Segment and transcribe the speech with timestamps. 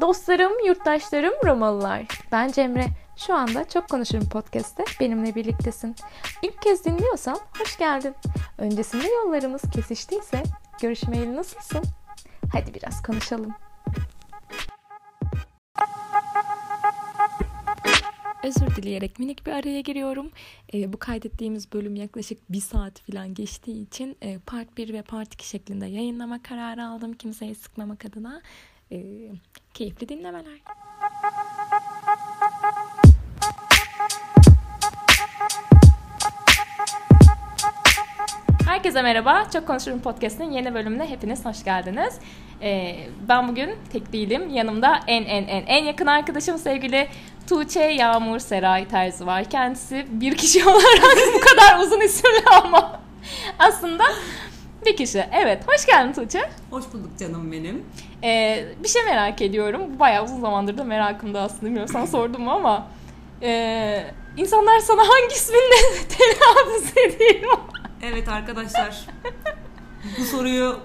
[0.00, 2.06] Dostlarım, yurttaşlarım, Romalılar.
[2.32, 2.86] Ben Cemre.
[3.16, 5.96] Şu anda Çok Konuşurum Podcast'te benimle birliktesin.
[6.42, 8.14] İlk kez dinliyorsan hoş geldin.
[8.58, 10.42] Öncesinde yollarımız kesiştiyse
[10.80, 11.82] görüşmeyeli nasılsın?
[12.52, 13.54] Hadi biraz konuşalım.
[18.44, 20.30] Özür dileyerek minik bir araya giriyorum.
[20.74, 25.34] E, bu kaydettiğimiz bölüm yaklaşık bir saat falan geçtiği için e, part 1 ve part
[25.34, 27.12] 2 şeklinde yayınlama kararı aldım.
[27.12, 28.42] Kimseyi sıkmamak adına.
[28.92, 28.98] E,
[29.74, 30.58] keyifli dinlemeler.
[38.66, 39.50] Herkese merhaba.
[39.52, 42.14] Çok Konuşurum Podcast'ın yeni bölümüne hepiniz hoş geldiniz.
[42.62, 42.96] Ee,
[43.28, 44.48] ben bugün tek değilim.
[44.50, 47.08] Yanımda en en en en yakın arkadaşım sevgili
[47.48, 49.44] Tuğçe Yağmur Seray Terzi var.
[49.44, 53.00] Kendisi bir kişi olarak bu kadar uzun isimli ama
[53.58, 54.04] aslında
[54.86, 55.24] bir kişi.
[55.32, 55.68] Evet.
[55.68, 56.50] Hoş geldin Tuğçe.
[56.70, 57.84] Hoş bulduk canım benim.
[58.24, 59.82] Ee, bir şey merak ediyorum.
[59.94, 61.64] Bu bayağı uzun zamandır da merakımda aslında.
[61.64, 62.86] Bilmiyorum sana sordum ama
[63.42, 64.04] e,
[64.36, 67.58] insanlar sana hangi isminle telaffuz ediyor?
[68.02, 69.06] Evet arkadaşlar.
[70.18, 70.80] bu soruyu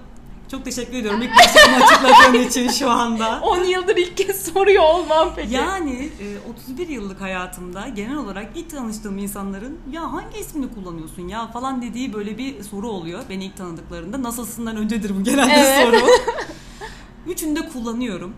[0.50, 1.22] çok teşekkür ediyorum.
[1.22, 3.40] İlk başta açıkladığın için şu anda.
[3.42, 5.54] 10 yıldır ilk kez soruyor olmam peki.
[5.54, 6.10] Yani
[6.52, 12.12] 31 yıllık hayatımda genel olarak ilk tanıştığım insanların ya hangi ismini kullanıyorsun ya falan dediği
[12.12, 13.22] böyle bir soru oluyor.
[13.30, 14.22] Beni ilk tanıdıklarında.
[14.22, 15.86] Nasılsından öncedir bu genelde evet.
[15.86, 16.10] soru.
[17.26, 18.34] Üçünü de kullanıyorum.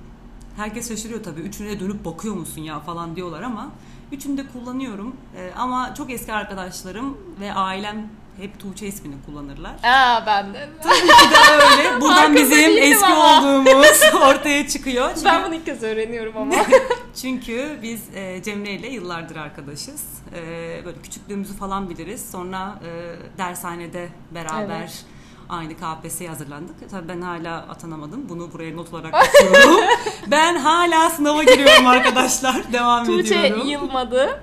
[0.56, 1.40] Herkes şaşırıyor tabii.
[1.40, 3.70] Üçüne dönüp bakıyor musun ya falan diyorlar ama
[4.12, 5.16] üçünü de kullanıyorum.
[5.56, 9.72] Ama çok eski arkadaşlarım ve ailem hep Tuğçe ismini kullanırlar.
[9.82, 10.68] Aa ben de.
[10.82, 12.00] Tabii ki de öyle.
[12.00, 13.38] Buradan bizim eski ama.
[13.38, 15.08] olduğumuz ortaya çıkıyor.
[15.14, 15.24] Çünkü...
[15.24, 16.54] Ben bunu ilk kez öğreniyorum ama.
[17.20, 20.04] Çünkü biz e, Cemre ile yıllardır arkadaşız.
[20.34, 20.40] E,
[20.84, 22.30] böyle küçüklüğümüzü falan biliriz.
[22.30, 25.04] Sonra e, dershanede beraber evet.
[25.48, 26.90] Aynı KPSS'ye hazırlandık.
[26.90, 28.28] Tabii ben hala atanamadım.
[28.28, 29.80] Bunu buraya not olarak yazıyorum.
[30.26, 32.72] ben hala sınava giriyorum arkadaşlar.
[32.72, 33.60] Devam Tuğçe ediyorum.
[33.60, 34.42] Tuğçe yılmadı.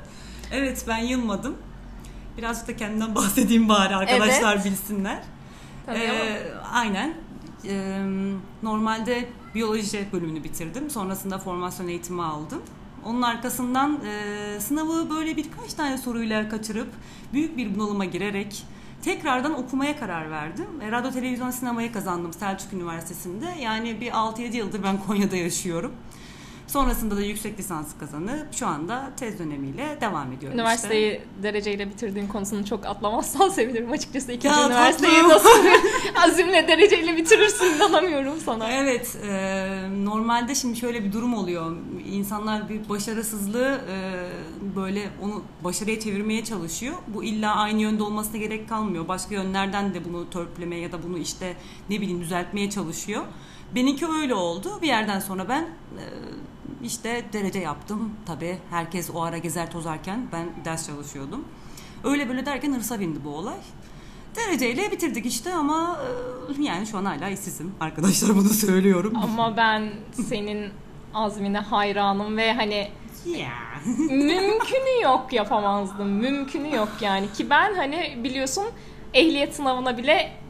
[0.51, 1.57] Evet ben yılmadım.
[2.37, 4.65] Birazcık da kendimden bahsedeyim bari arkadaşlar evet.
[4.65, 5.23] bilsinler.
[5.85, 7.13] Tabii ee, aynen.
[7.67, 8.01] Ee,
[8.63, 10.89] normalde biyoloji bölümünü bitirdim.
[10.89, 12.61] Sonrasında formasyon eğitimi aldım.
[13.05, 16.87] Onun arkasından e, sınavı böyle birkaç tane soruyla kaçırıp
[17.33, 18.63] büyük bir bunalıma girerek
[19.03, 20.67] tekrardan okumaya karar verdim.
[20.81, 23.45] E, radyo, televizyon, sinemayı kazandım Selçuk Üniversitesi'nde.
[23.61, 25.91] Yani bir 6-7 yıldır ben Konya'da yaşıyorum.
[26.73, 31.43] Sonrasında da yüksek lisans kazanıp şu anda tez dönemiyle devam ediyorum Üniversiteyi işte.
[31.43, 34.31] dereceyle bitirdiğin konusunu çok atlamazsan sevinirim açıkçası.
[34.31, 35.29] İkinci ya, üniversiteyi tatlım.
[35.29, 35.49] nasıl
[36.23, 38.71] azimle dereceyle bitirirsin inanamıyorum sana.
[38.71, 39.17] Evet.
[39.29, 41.77] E, normalde şimdi şöyle bir durum oluyor.
[42.05, 43.95] İnsanlar bir başarısızlığı e,
[44.75, 46.95] böyle onu başarıya çevirmeye çalışıyor.
[47.07, 49.07] Bu illa aynı yönde olmasına gerek kalmıyor.
[49.07, 51.57] Başka yönlerden de bunu törpülemeye ya da bunu işte
[51.89, 53.23] ne bileyim düzeltmeye çalışıyor.
[53.75, 54.79] Benimki öyle oldu.
[54.81, 56.05] Bir yerden sonra ben e,
[56.83, 58.13] işte derece yaptım.
[58.25, 61.45] Tabii herkes o ara gezer tozarken ben ders çalışıyordum.
[62.03, 63.57] Öyle böyle derken hırsa bindi bu olay.
[64.35, 65.99] Dereceyle bitirdik işte ama
[66.59, 67.75] e, yani şu an hala işsizim.
[67.79, 69.13] Arkadaşlar bunu söylüyorum.
[69.23, 70.69] Ama ben senin
[71.13, 72.87] azmine hayranım ve hani
[73.25, 73.85] yeah.
[74.09, 76.07] mümkünü yok yapamazdım.
[76.09, 77.31] Mümkünü yok yani.
[77.31, 78.65] Ki ben hani biliyorsun
[79.13, 80.42] ehliyet sınavına bile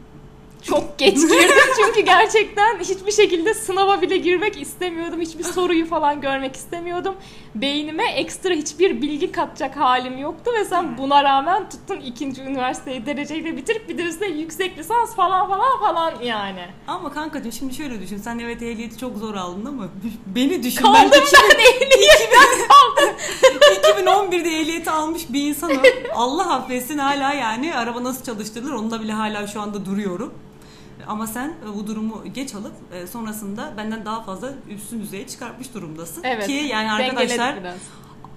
[0.66, 5.20] çok geç girdim çünkü gerçekten hiçbir şekilde sınava bile girmek istemiyordum.
[5.20, 7.14] Hiçbir soruyu falan görmek istemiyordum.
[7.54, 13.56] Beynime ekstra hiçbir bilgi katacak halim yoktu ve sen buna rağmen tuttun ikinci üniversiteyi dereceyle
[13.56, 16.66] bitirip bir de üstüne yüksek lisans falan falan falan yani.
[16.86, 18.16] Ama kankacığım şimdi şöyle düşün.
[18.16, 19.88] Sen evet ehliyeti çok zor aldın ama
[20.26, 20.82] beni düşün.
[20.82, 23.14] Kaldım ben, 2000, ben ehliyetten kaldım.
[23.82, 25.82] 2011'de ehliyeti almış bir insanım.
[26.14, 30.34] Allah affetsin hala yani araba nasıl çalıştırılır onunla bile hala şu anda duruyorum.
[31.06, 35.74] Ama sen e, bu durumu geç alıp e, sonrasında benden daha fazla üstün düzeye çıkartmış
[35.74, 36.22] durumdasın.
[36.24, 37.56] Evet, Ki yani arkadaşlar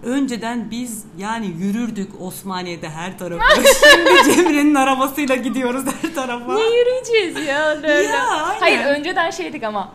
[0.03, 3.43] önceden biz yani yürürdük Osmaniye'de her tarafa.
[3.91, 6.53] Şimdi Cemre'nin arabasıyla gidiyoruz her tarafa.
[6.55, 7.57] Ne yürüyeceğiz ya.
[8.03, 9.93] Ya, Hayır önceden şeydik ama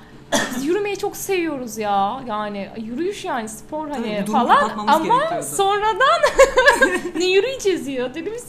[0.63, 2.21] yürümeyi çok seviyoruz ya.
[2.27, 6.21] Yani yürüyüş yani spor hani Tabii, falan ama sonradan
[7.19, 8.47] ne yürüyeceğiz ya dediğimiz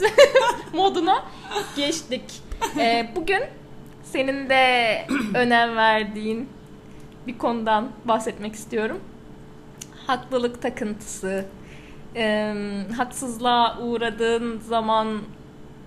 [0.73, 1.23] moduna
[1.75, 2.23] geçtik.
[2.77, 3.41] Ee, bugün
[4.13, 6.49] senin de önem verdiğin
[7.27, 8.99] bir konudan bahsetmek istiyorum.
[10.07, 11.45] Haklılık takıntısı.
[12.15, 12.53] E,
[12.97, 15.21] haksızlığa uğradığın zaman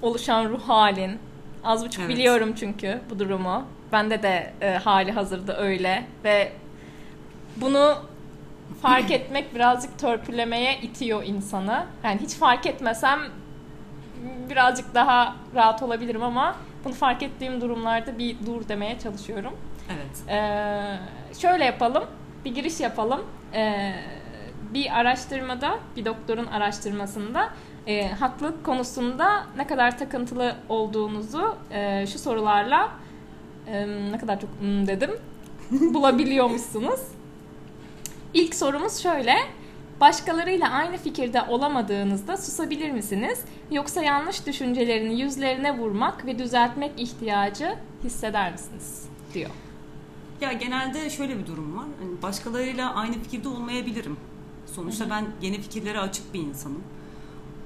[0.03, 1.19] oluşan ruh halin.
[1.65, 2.11] Az buçuk evet.
[2.11, 3.65] biliyorum çünkü bu durumu.
[3.93, 6.53] Bende de e, hali hazırda öyle ve
[7.57, 7.95] bunu
[8.83, 11.87] fark etmek birazcık törpülemeye itiyor insanı.
[12.05, 13.21] Yani hiç fark etmesem
[14.51, 16.57] birazcık daha rahat olabilirim ama
[16.87, 19.53] bunu fark ettiğim durumlarda bir dur demeye çalışıyorum.
[19.95, 20.29] Evet.
[20.29, 20.99] Ee,
[21.39, 22.05] şöyle yapalım.
[22.45, 23.21] bir giriş yapalım.
[23.55, 23.93] Ee,
[24.75, 27.51] bir araştırmada, bir doktorun araştırmasında
[27.87, 32.93] e, haklılık konusunda ne kadar takıntılı olduğunuzu e, şu sorularla
[33.67, 35.11] e, ne kadar çok hmm dedim
[35.71, 37.01] bulabiliyormuşsunuz.
[38.35, 39.35] İlk sorumuz şöyle.
[40.01, 43.41] Başkalarıyla aynı fikirde olamadığınızda susabilir misiniz?
[43.71, 49.07] Yoksa yanlış düşüncelerini yüzlerine vurmak ve düzeltmek ihtiyacı hisseder misiniz?
[49.35, 49.51] diyor.
[50.41, 51.85] Ya genelde şöyle bir durum var.
[52.01, 54.17] Hani başkalarıyla aynı fikirde olmayabilirim.
[54.67, 55.11] Sonuçta Hı-hı.
[55.11, 56.83] ben yeni fikirlere açık bir insanım.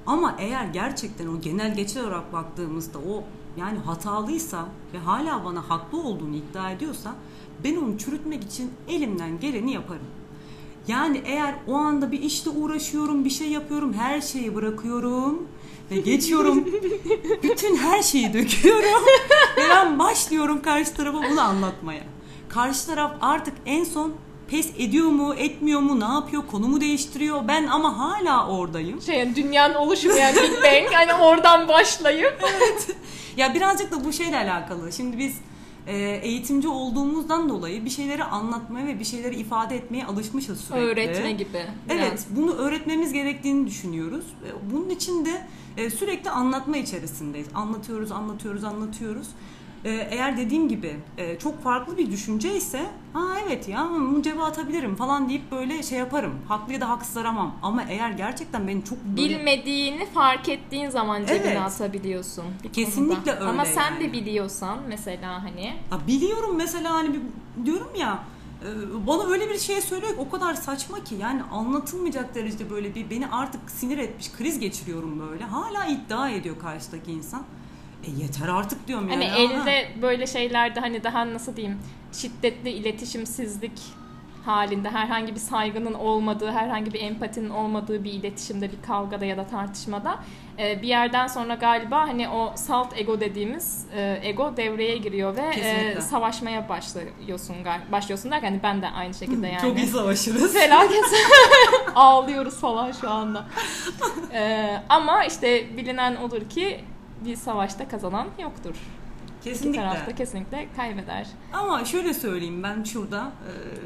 [0.05, 3.23] Ama eğer gerçekten o genel geçer olarak baktığımızda o
[3.57, 7.15] yani hatalıysa ve hala bana haklı olduğunu iddia ediyorsa
[7.63, 10.07] ben onu çürütmek için elimden geleni yaparım.
[10.87, 15.47] Yani eğer o anda bir işle uğraşıyorum, bir şey yapıyorum, her şeyi bırakıyorum
[15.91, 16.65] ve geçiyorum.
[17.43, 19.05] bütün her şeyi döküyorum
[19.57, 22.03] ve ben başlıyorum karşı tarafa bunu anlatmaya.
[22.49, 24.13] Karşı taraf artık en son
[24.47, 27.47] pes ediyor mu, etmiyor mu, ne yapıyor, konumu değiştiriyor.
[27.47, 29.01] Ben ama hala oradayım.
[29.01, 30.93] Şey, dünyanın oluşumu yani Big Bang.
[30.93, 32.39] Hani oradan başlayıp.
[32.57, 32.95] evet.
[33.37, 34.91] Ya birazcık da bu şeyle alakalı.
[34.91, 35.35] Şimdi biz
[35.87, 40.85] e, eğitimci olduğumuzdan dolayı bir şeyleri anlatmaya ve bir şeyleri ifade etmeye alışmışız sürekli.
[40.85, 41.65] Öğretme gibi.
[41.89, 44.25] Evet, bunu öğretmemiz gerektiğini düşünüyoruz.
[44.25, 45.47] E, bunun için de
[45.77, 47.47] e, sürekli anlatma içerisindeyiz.
[47.53, 49.27] Anlatıyoruz, anlatıyoruz, anlatıyoruz.
[49.85, 50.95] Eğer dediğim gibi
[51.39, 55.99] çok farklı bir düşünce ise ha evet ya bunu cebe atabilirim falan deyip böyle şey
[55.99, 56.33] yaparım.
[56.47, 57.55] Haklı ya da haksız aramam.
[57.61, 59.29] Ama eğer gerçekten beni çok böyle...
[59.29, 61.61] Bilmediğini fark ettiğin zaman cebine evet.
[61.61, 62.45] atabiliyorsun.
[62.73, 63.39] Kesinlikle konuda.
[63.39, 63.49] öyle.
[63.49, 63.99] Ama sen yani.
[63.99, 65.73] de biliyorsan mesela hani.
[65.89, 67.19] Ha, biliyorum mesela hani
[67.65, 68.23] diyorum ya
[69.07, 73.27] bana öyle bir şey söylüyor o kadar saçma ki yani anlatılmayacak derecede böyle bir beni
[73.27, 77.43] artık sinir etmiş kriz geçiriyorum böyle hala iddia ediyor karşıdaki insan
[78.07, 79.29] e yeter artık diyorum yani.
[79.29, 81.77] Hani elde böyle şeylerde hani daha nasıl diyeyim
[82.13, 83.81] şiddetli iletişimsizlik
[84.45, 89.47] halinde herhangi bir saygının olmadığı, herhangi bir empatinin olmadığı bir iletişimde, bir kavgada ya da
[89.47, 90.19] tartışmada
[90.59, 95.41] e, bir yerden sonra galiba hani o salt ego dediğimiz e, ego devreye giriyor ve
[95.41, 97.55] e, savaşmaya başlıyorsun
[97.91, 99.61] başlıyorsun derken hani ben de aynı şekilde yani.
[99.61, 100.53] Çok iyi savaşırız.
[100.53, 101.05] Felaket.
[101.95, 103.45] Ağlıyoruz falan şu anda.
[104.89, 106.79] Ama işte bilinen odur ki
[107.25, 108.75] bir savaşta kazanan yoktur.
[109.43, 109.69] Kesinlikle.
[109.69, 111.27] İki tarafta kesinlikle kaybeder.
[111.53, 113.31] Ama şöyle söyleyeyim ben şurada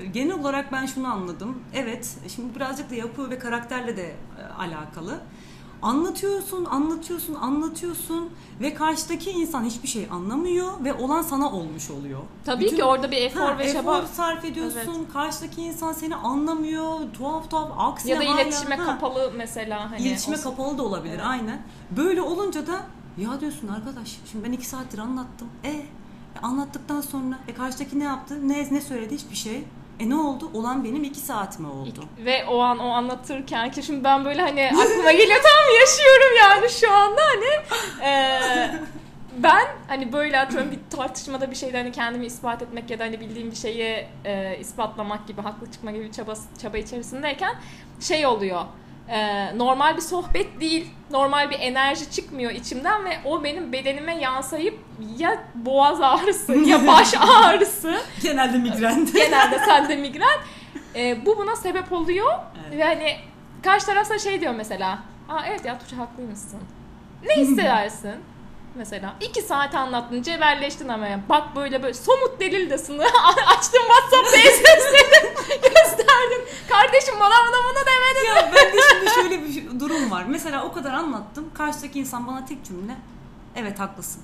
[0.02, 1.60] e, genel olarak ben şunu anladım.
[1.74, 4.04] Evet şimdi birazcık da yapı ve karakterle de
[4.40, 5.20] e, alakalı.
[5.82, 8.30] Anlatıyorsun, anlatıyorsun, anlatıyorsun
[8.62, 12.20] ve karşıdaki insan hiçbir şey anlamıyor ve olan sana olmuş oluyor.
[12.46, 13.98] Tabii Bütün, ki orada bir efor ha, ve çaba.
[13.98, 14.96] Efor sarf ediyorsun.
[15.00, 15.14] Evet.
[15.14, 17.00] Karşıdaki insan seni anlamıyor.
[17.14, 19.92] Tuhaf tuhaf aksine Ya da iletişime hala, kapalı mesela.
[19.92, 20.50] Hani iletişime olsun.
[20.50, 21.26] kapalı da olabilir evet.
[21.26, 21.62] aynen.
[21.92, 22.82] Böyle olunca da
[23.18, 25.50] ya diyorsun arkadaş şimdi ben iki saattir anlattım.
[25.64, 25.86] E, e
[26.42, 28.50] anlattıktan sonra e karşıdaki ne yaptı?
[28.50, 29.16] Ne ne söyledi?
[29.16, 29.64] Hiçbir şey.
[30.00, 30.50] E ne oldu?
[30.54, 32.06] Olan benim iki saat mi oldu?
[32.26, 36.70] Ve o an o anlatırken ki şimdi ben böyle hani aklıma geliyor tam yaşıyorum yani
[36.70, 37.80] şu anda hani
[38.10, 38.40] e,
[39.38, 43.20] ben hani böyle atıyorum bir tartışmada bir şeyden hani kendimi ispat etmek ya da hani
[43.20, 47.56] bildiğim bir şeyi e, ispatlamak gibi haklı çıkma gibi bir çaba, çaba içerisindeyken
[48.00, 48.62] şey oluyor
[49.10, 54.80] e, normal bir sohbet değil, normal bir enerji çıkmıyor içimden ve o benim bedenime yansıyıp
[55.18, 58.02] ya boğaz ağrısı ya baş ağrısı.
[58.24, 59.06] Genelde migren.
[59.14, 60.40] Genelde sende migren.
[60.96, 62.34] E, bu buna sebep oluyor
[62.68, 62.78] evet.
[62.78, 63.16] ve hani
[63.64, 65.00] karşı tarafsa şey diyor mesela.
[65.30, 66.60] Aa evet ya Tuğçe haklıymışsın.
[67.26, 68.16] Ne hissedersin?
[68.76, 69.16] mesela.
[69.22, 71.20] iki saat anlattın, cebelleştin ama ya.
[71.30, 73.04] Bak böyle böyle somut delil de sını
[73.48, 75.25] açtım WhatsApp'ta SS'leri
[75.62, 76.42] gösterdim.
[76.70, 78.36] Kardeşim bana bana bunu demedin.
[78.36, 80.26] Ya ben de şimdi şöyle bir durum var.
[80.28, 81.52] Mesela o kadar anlattım.
[81.54, 82.96] Karşıdaki insan bana tek cümle
[83.56, 84.22] evet haklısın.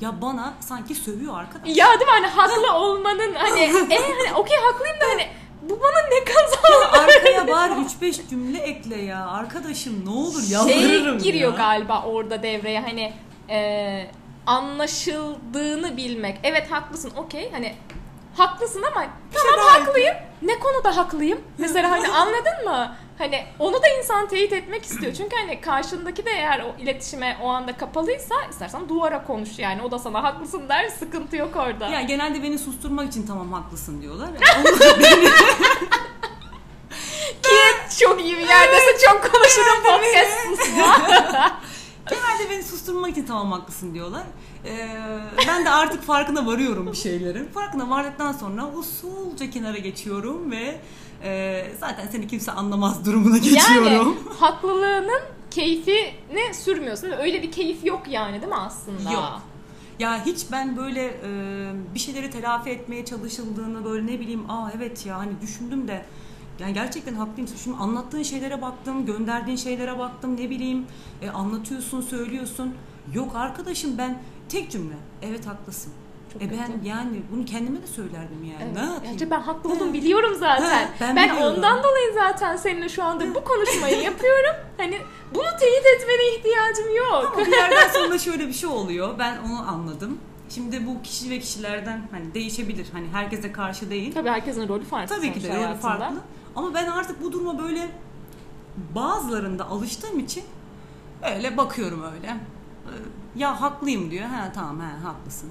[0.00, 1.68] Ya bana sanki sövüyor arkadaş.
[1.68, 5.28] Ya değil mi hani haklı olmanın hani e hani okey haklıyım da hani
[5.62, 6.98] bu bana ne kazandı?
[6.98, 7.70] arkaya var
[8.02, 9.26] 3-5 cümle ekle ya.
[9.26, 11.56] Arkadaşım ne olur şey yalvarırım Şey giriyor ya.
[11.56, 13.12] galiba orada devreye hani
[13.50, 14.10] e,
[14.46, 16.38] anlaşıldığını bilmek.
[16.42, 17.74] Evet haklısın okey hani
[18.38, 20.14] haklısın ama tamam haklıyım.
[20.42, 21.40] Ne konuda haklıyım?
[21.58, 22.96] Mesela hani anladın mı?
[23.18, 25.14] Hani onu da insan teyit etmek istiyor.
[25.14, 29.82] Çünkü hani karşındaki de eğer o iletişime o anda kapalıysa istersen duvara konuş yani.
[29.82, 31.88] O da sana haklısın der sıkıntı yok orada.
[31.88, 34.28] Ya genelde beni susturmak için tamam haklısın diyorlar.
[37.42, 40.96] Ki çok iyi bir yerdesin çok konuşurum podcast susma.
[42.10, 44.22] Genelde beni susturmak için tamam haklısın diyorlar.
[44.64, 44.88] Ee,
[45.48, 47.48] ben de artık farkına varıyorum bir şeylerin.
[47.48, 50.80] Farkına vardıktan sonra usulca kenara geçiyorum ve
[51.22, 53.92] e, zaten seni kimse anlamaz durumuna geçiyorum.
[53.92, 57.10] Yani haklılığının keyfini sürmüyorsun.
[57.10, 59.12] Öyle bir keyif yok yani değil mi aslında?
[59.12, 59.40] Yok.
[59.98, 61.30] Ya hiç ben böyle e,
[61.94, 66.04] bir şeyleri telafi etmeye çalışıldığını böyle ne bileyim aa evet ya hani düşündüm de
[66.60, 67.50] yani gerçekten haklıyım.
[67.64, 70.86] Şimdi anlattığın şeylere baktım, gönderdiğin şeylere baktım ne bileyim
[71.22, 72.74] e, anlatıyorsun, söylüyorsun.
[73.14, 75.92] Yok arkadaşım ben tek cümle evet haklısın.
[76.32, 78.62] Çok e ben yani bunu kendime de söylerdim yani.
[78.64, 78.74] Evet.
[78.74, 79.12] Ne yapayım?
[79.12, 80.68] Bence ben haklı olduğumu biliyorum zaten.
[80.68, 84.54] Ha, ben ben ondan dolayı zaten seninle şu anda bu konuşmayı yapıyorum.
[84.76, 84.98] Hani
[85.34, 87.32] bunu teyit etmene ihtiyacım yok.
[87.36, 89.18] Ama bir yerden sonra şöyle bir şey oluyor.
[89.18, 90.18] Ben onu anladım.
[90.48, 92.86] Şimdi bu kişi ve kişilerden hani değişebilir.
[92.92, 94.14] Hani herkese karşı değil.
[94.14, 95.16] Tabii herkesin rolü farklı.
[95.16, 96.16] Tabii ki de rolü farklı.
[96.58, 97.88] Ama ben artık bu duruma böyle
[98.94, 100.44] bazılarında alıştığım için
[101.22, 102.26] öyle bakıyorum öyle.
[102.26, 102.90] Ee,
[103.36, 104.24] ya haklıyım diyor.
[104.24, 105.50] Ha tamam ha haklısın.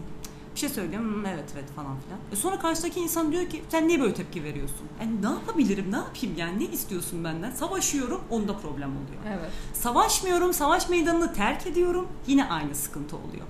[0.55, 2.19] Bir şey söylüyorum hmm, evet evet falan filan.
[2.31, 4.87] E sonra karşıdaki insan diyor ki sen niye böyle tepki veriyorsun?
[5.01, 7.51] Yani ne yapabilirim ne yapayım yani ne istiyorsun benden?
[7.51, 9.39] Savaşıyorum onda problem oluyor.
[9.39, 9.51] Evet.
[9.73, 13.45] Savaşmıyorum savaş meydanını terk ediyorum yine aynı sıkıntı oluyor.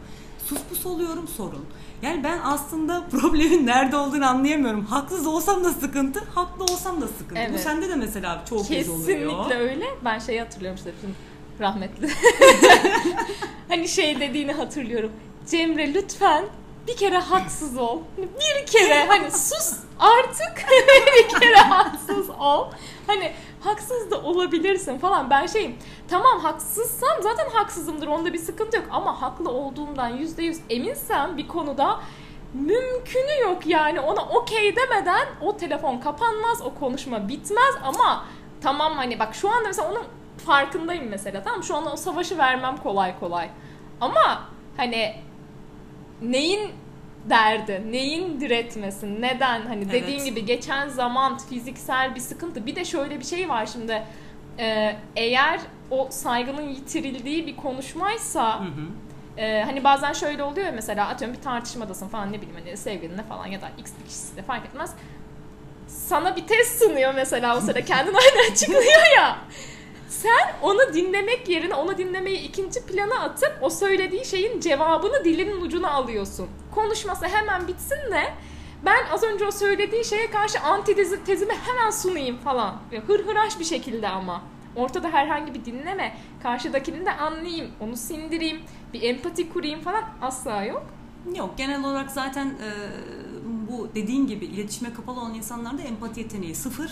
[0.46, 1.66] Sus pus oluyorum sorun.
[2.02, 4.86] Yani ben aslında problemin nerede olduğunu anlayamıyorum.
[4.86, 7.42] Haksız olsam da sıkıntı, haklı olsam da sıkıntı.
[7.42, 7.54] Evet.
[7.54, 9.08] Bu sende de mesela çok kez oluyor.
[9.08, 9.86] Kesinlikle öyle.
[10.06, 10.92] Ben şeyi hatırlıyorum işte
[11.60, 12.10] rahmetli.
[13.68, 15.12] hani şey dediğini hatırlıyorum.
[15.50, 16.46] Cemre lütfen
[16.88, 18.02] bir kere haksız ol.
[18.18, 20.66] Bir kere hani sus artık
[21.18, 22.68] bir kere haksız ol.
[23.08, 23.32] Hani
[23.68, 25.30] haksız da olabilirsin falan.
[25.30, 25.76] Ben şeyim
[26.08, 28.86] tamam haksızsam zaten haksızımdır onda bir sıkıntı yok.
[28.92, 32.00] Ama haklı olduğumdan yüzde yüz eminsem bir konuda
[32.54, 38.26] mümkünü yok yani ona okey demeden o telefon kapanmaz o konuşma bitmez ama
[38.62, 40.04] tamam hani bak şu anda mesela onun
[40.46, 43.50] farkındayım mesela tamam şu anda o savaşı vermem kolay kolay
[44.02, 44.42] ama
[44.78, 45.16] hani
[46.22, 46.72] neyin
[47.30, 50.26] derdi, neyin diretmesin, neden hani dediğin evet.
[50.26, 52.66] gibi geçen zaman fiziksel bir sıkıntı.
[52.66, 54.04] Bir de şöyle bir şey var şimdi
[54.60, 55.60] e, eğer
[55.92, 58.88] o saygının yitirildiği bir konuşmaysa hı hı.
[59.38, 63.48] E, hani bazen şöyle oluyor mesela atıyorum bir tartışmadasın falan ne bileyim hani sevgilinle falan
[63.48, 64.94] ya da x bir kişisi de fark etmez.
[65.88, 69.38] Sana bir test sunuyor mesela o sırada kendin aynen açıklıyor ya.
[70.10, 75.92] Sen onu dinlemek yerine onu dinlemeyi ikinci plana atıp o söylediği şeyin cevabını dilinin ucuna
[75.92, 76.48] alıyorsun.
[76.76, 78.34] Konuşması hemen bitsin de
[78.86, 80.96] ben az önce o söylediği şeye karşı anti
[81.26, 82.76] tezimi hemen sunayım falan.
[83.08, 84.42] Hır hıraş bir şekilde ama.
[84.76, 86.18] Ortada herhangi bir dinleme.
[86.44, 88.62] Karşıdakini de anlayayım, onu sindireyim,
[88.94, 90.86] bir empati kurayım falan asla yok.
[91.36, 92.70] Yok genel olarak zaten e,
[93.70, 96.92] bu dediğin gibi iletişime kapalı olan insanlarda empati yeteneği sıfır.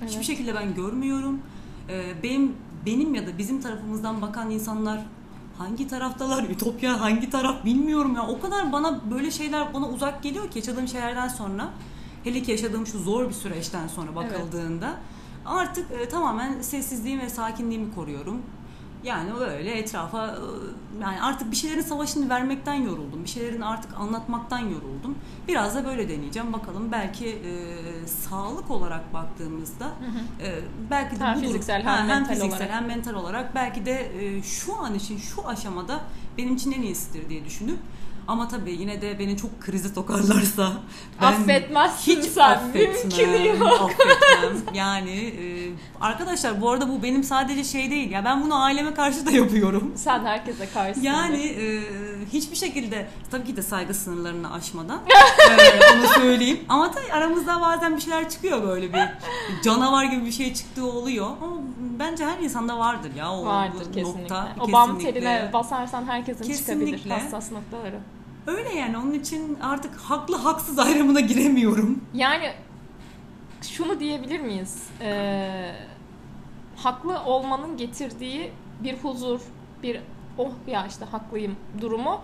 [0.00, 0.10] Evet.
[0.10, 1.40] Hiçbir şekilde ben görmüyorum
[1.88, 5.00] e, benim benim ya da bizim tarafımızdan bakan insanlar
[5.58, 8.26] hangi taraftalar, Ütopya hangi taraf bilmiyorum ya.
[8.26, 11.68] O kadar bana böyle şeyler bana uzak geliyor ki yaşadığım şeylerden sonra.
[12.24, 15.46] Hele ki yaşadığım şu zor bir süreçten sonra bakıldığında evet.
[15.46, 18.42] artık e, tamamen sessizliğimi ve sakinliğimi koruyorum.
[19.06, 23.24] Yani öyle etrafa e, yani artık bir şeylerin savaşını vermekten yoruldum.
[23.24, 25.18] Bir şeylerin artık anlatmaktan yoruldum.
[25.48, 26.52] Biraz da böyle deneyeceğim.
[26.52, 27.52] Bakalım belki e,
[28.06, 30.48] sağlık olarak baktığımızda hı hı.
[30.48, 30.60] E,
[30.90, 32.74] belki de hem bu fiziksel durum, hem, hem mental fiziksel olarak.
[32.74, 36.00] hem mental olarak belki de e, şu an için şu aşamada
[36.38, 37.78] benim için en iyisidir diye düşünüp
[38.28, 40.72] ama tabii yine de beni çok krizi tokarlarsa
[41.22, 42.50] ben Affetmezsin hiç sen.
[42.50, 42.92] affetmem.
[42.92, 43.90] Mümkün yok.
[43.90, 44.74] Affetmem.
[44.74, 45.44] Yani e,
[46.00, 48.10] arkadaşlar bu arada bu benim sadece şey değil.
[48.10, 49.92] Ya ben bunu aileme karşı da yapıyorum.
[49.96, 51.00] Sen herkese karşı.
[51.00, 51.80] Yani e,
[52.32, 55.00] hiçbir şekilde tabii ki de saygı sınırlarını aşmadan
[55.50, 56.60] e, onu söyleyeyim.
[56.68, 59.08] Ama tabii aramızda bazen bir şeyler çıkıyor böyle bir
[59.64, 61.26] canavar gibi bir şey çıktığı oluyor.
[61.26, 61.56] Ama
[61.98, 64.02] bence her insanda vardır ya o vardır kesinlikle.
[64.22, 64.48] nokta.
[64.60, 66.98] O bam teline basarsan herkesin kesinlikle.
[66.98, 67.98] çıkabilir hassas noktaları.
[68.46, 72.04] Öyle yani onun için artık haklı haksız ayrımına giremiyorum.
[72.14, 72.52] Yani
[73.62, 74.88] şunu diyebilir miyiz?
[75.00, 75.72] Ee,
[76.76, 79.40] haklı olmanın getirdiği bir huzur,
[79.82, 80.00] bir
[80.38, 82.20] oh ya işte haklıyım durumu.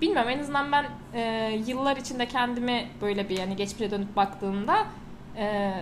[0.00, 4.86] Bilmiyorum en azından ben e, yıllar içinde kendimi böyle bir yani geçmişe dönüp baktığımda
[5.36, 5.72] e,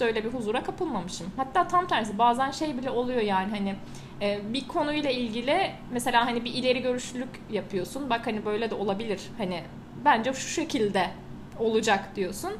[0.00, 1.26] de öyle bir huzura kapılmamışım.
[1.36, 3.74] Hatta tam tersi bazen şey bile oluyor yani hani
[4.22, 8.10] e, bir konuyla ilgili mesela hani bir ileri görüşlülük yapıyorsun.
[8.10, 9.20] Bak hani böyle de olabilir.
[9.38, 9.62] Hani
[10.04, 11.10] bence şu şekilde
[11.58, 12.52] olacak diyorsun.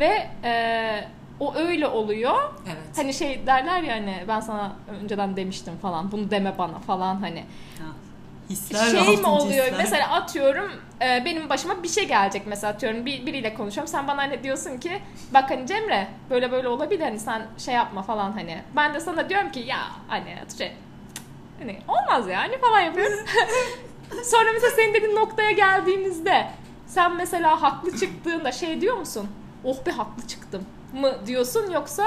[0.00, 1.04] Ve e,
[1.40, 2.52] o öyle oluyor.
[2.66, 2.96] Evet.
[2.96, 6.12] Hani şey derler ya hani ben sana önceden demiştim falan.
[6.12, 7.40] Bunu deme bana falan hani.
[7.78, 7.84] Ha.
[8.50, 9.78] Hisler şey mi oluyor hisler.
[9.78, 14.22] mesela atıyorum e, benim başıma bir şey gelecek mesela atıyorum bir, biriyle konuşuyorum sen bana
[14.22, 14.92] hani diyorsun ki
[15.34, 19.28] bak hani Cemre böyle böyle olabilir hani sen şey yapma falan hani ben de sana
[19.28, 20.72] diyorum ki ya hani şey
[21.58, 23.18] hani olmaz yani falan yapıyorum
[24.24, 26.50] sonra mesela senin dediğin noktaya geldiğimizde
[26.86, 29.28] sen mesela haklı çıktığında şey diyor musun?
[29.64, 30.66] Oh be haklı çıktım.
[30.92, 32.04] mı diyorsun yoksa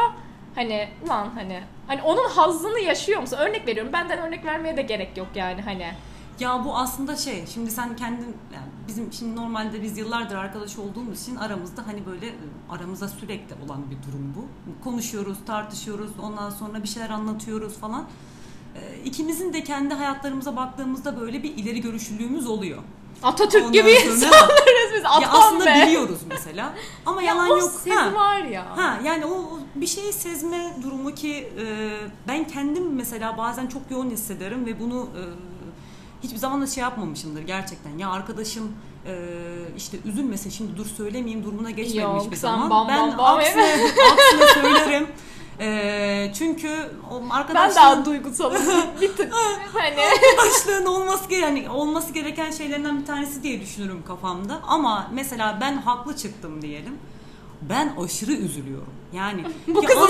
[0.56, 3.38] hani lan hani hani onun hazzını yaşıyor musun?
[3.38, 5.92] Örnek veriyorum benden örnek vermeye de gerek yok yani hani.
[6.40, 11.22] Ya bu aslında şey şimdi sen kendin yani bizim şimdi normalde biz yıllardır arkadaş olduğumuz
[11.22, 12.34] için aramızda hani böyle
[12.70, 14.46] aramızda sürekli olan bir durum bu.
[14.84, 18.06] Konuşuyoruz, tartışıyoruz, ondan sonra bir şeyler anlatıyoruz falan.
[18.76, 22.84] E, ikimizin de kendi hayatlarımıza baktığımızda böyle bir ileri görüşlülüğümüz oluyor.
[23.24, 25.06] Atatürk Ondan gibi insanlarız biz.
[25.06, 25.84] Atam ya aslında be.
[25.88, 26.74] biliyoruz mesela.
[27.06, 27.72] Ama yalan ya yok.
[27.88, 28.14] O ha.
[28.14, 28.78] var ya.
[28.78, 31.66] Ha yani o, o bir şeyi sezme durumu ki e,
[32.28, 35.22] ben kendim mesela bazen çok yoğun hissederim ve bunu e,
[36.24, 37.98] hiçbir zaman da şey yapmamışımdır gerçekten.
[37.98, 38.74] Ya arkadaşım
[39.06, 39.14] e,
[39.78, 42.70] işte üzülmesin şimdi dur söylemeyeyim durumuna geçmemiş Yok, bir zaman.
[42.70, 45.08] Bam, ben bam, bam, aksine, aksine söylerim.
[45.60, 46.70] E, çünkü
[47.12, 47.70] o arkadaşlığın...
[47.70, 48.62] Ben daha duygusalım
[49.02, 49.34] bir tık.
[49.74, 49.96] hani.
[50.02, 54.60] Arkadaşlığın olması, yani olması gereken şeylerinden bir tanesi diye düşünürüm kafamda.
[54.68, 57.00] Ama mesela ben haklı çıktım diyelim.
[57.62, 58.94] Ben aşırı üzülüyorum.
[59.14, 60.10] Yani bu kızın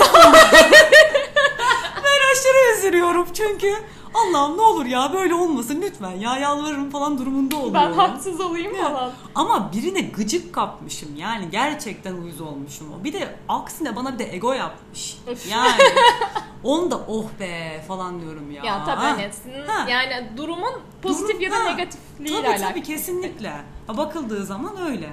[1.96, 3.74] ben aşırı üzülüyorum çünkü
[4.14, 7.74] Allah'ım ne olur ya böyle olmasın lütfen ya yalvarırım falan durumunda oluyor.
[7.74, 8.84] Ben haksız olayım ya.
[8.84, 9.12] falan.
[9.34, 13.04] Ama birine gıcık kapmışım yani gerçekten uyuz olmuşum o.
[13.04, 15.18] Bir de aksine bana bir de ego yapmış.
[15.50, 15.72] Yani
[16.64, 18.64] onu da oh be falan diyorum ya.
[18.64, 19.30] Ya tabii hani
[19.66, 19.86] ha.
[19.90, 21.64] yani durumun pozitif Durum, ya da ha.
[21.64, 22.68] negatifliğiyle tabii, alakalı.
[22.68, 23.52] Tabii kesinlikle.
[23.88, 25.10] Bakıldığı zaman öyle.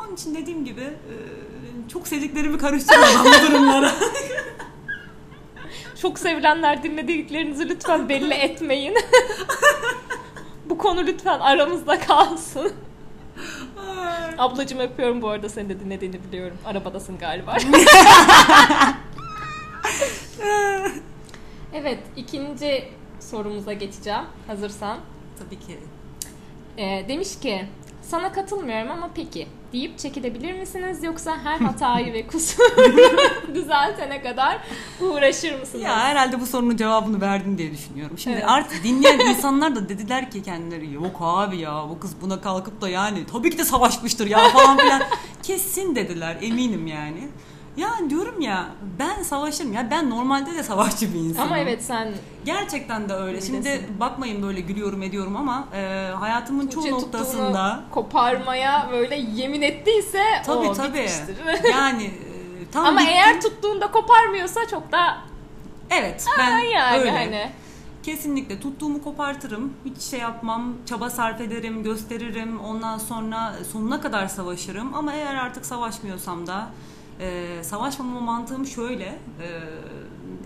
[0.00, 0.94] Onun için dediğim gibi
[1.92, 3.92] çok sevdiklerimi karıştırmadan bu durumlara.
[6.04, 8.94] Çok sevilenler dinlediklerinizi lütfen belli etmeyin.
[10.66, 12.72] bu konu lütfen aramızda kalsın.
[14.38, 16.56] Ablacım öpüyorum bu arada seni de dinlediğini biliyorum.
[16.64, 17.56] Arabadasın galiba.
[21.74, 22.88] evet ikinci
[23.20, 24.24] sorumuza geçeceğim.
[24.46, 24.98] Hazırsan.
[25.38, 25.78] Tabii ki.
[26.78, 27.66] Ee, demiş ki
[28.10, 32.96] sana katılmıyorum ama peki deyip çekilebilir misiniz yoksa her hatayı ve kusuru
[33.54, 34.58] düzeltene kadar
[35.00, 35.84] uğraşır mısınız?
[35.84, 38.18] Ya herhalde bu sorunun cevabını verdim diye düşünüyorum.
[38.18, 38.48] Şimdi evet.
[38.48, 42.88] artık dinleyen insanlar da dediler ki kendileri yok abi ya bu kız buna kalkıp da
[42.88, 45.02] yani tabii ki de savaşmıştır ya falan filan.
[45.42, 47.28] Kesin dediler eminim yani.
[47.76, 48.66] Ya diyorum ya
[48.98, 51.46] ben savaşırım ya ben normalde de savaşçı bir insanım.
[51.46, 52.08] Ama evet sen
[52.44, 53.40] gerçekten de öyle.
[53.40, 60.22] Şimdi bakmayın böyle gülüyorum ediyorum ama e, hayatımın Tuğçe çoğu noktasında koparmaya böyle yemin ettiyse
[60.46, 60.88] tabii, o tabii.
[60.98, 61.36] bitmiştir.
[61.70, 63.12] yani e, tam Ama bittim.
[63.12, 65.18] eğer tuttuğunda koparmıyorsa çok da
[65.90, 67.10] Evet ben yani öyle.
[67.10, 67.50] Hani.
[68.02, 69.72] Kesinlikle tuttuğumu kopartırım.
[69.84, 70.74] Hiç şey yapmam.
[70.86, 72.60] Çaba sarf ederim, gösteririm.
[72.60, 74.94] Ondan sonra sonuna kadar savaşırım.
[74.94, 76.68] Ama eğer artık savaşmıyorsam da
[77.20, 79.04] e, savaşmama mantığım şöyle.
[79.04, 79.48] E,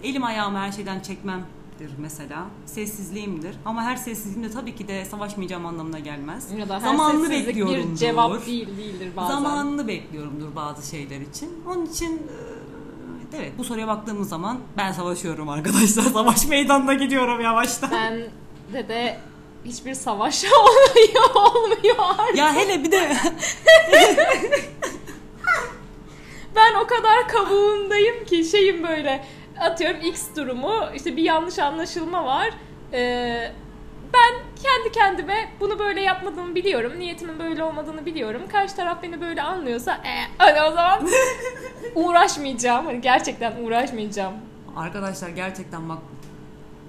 [0.08, 2.46] elim ayağımı her şeyden çekmemdir mesela.
[2.66, 3.56] Sessizliğimdir.
[3.64, 6.52] Ama her sessizliğim de tabii ki de savaşmayacağım anlamına gelmez.
[6.58, 7.90] Ya da Zamanını bekliyorumdur.
[7.90, 9.34] bir cevap değil değildir bazen.
[9.34, 11.50] Zamanını bekliyorumdur bazı şeyler için.
[11.66, 16.02] Onun için e, evet bu soruya baktığımız zaman ben savaşıyorum arkadaşlar.
[16.12, 17.90] Savaş meydanına gidiyorum yavaştan.
[17.92, 18.14] Ben
[18.72, 19.18] de de
[19.64, 22.36] hiçbir savaş olmuyor, olmuyor artık.
[22.36, 23.16] Ya hele bir de
[26.58, 29.24] ben o kadar kabuğundayım ki şeyim böyle
[29.60, 32.50] atıyorum X durumu işte bir yanlış anlaşılma var.
[32.92, 33.52] Ee,
[34.12, 36.92] ben kendi kendime bunu böyle yapmadığımı biliyorum.
[36.98, 38.42] Niyetimin böyle olmadığını biliyorum.
[38.52, 41.08] Karşı taraf beni böyle anlıyorsa e, hadi o zaman
[41.94, 42.86] uğraşmayacağım.
[42.86, 44.34] Hani gerçekten uğraşmayacağım.
[44.76, 45.98] Arkadaşlar gerçekten bak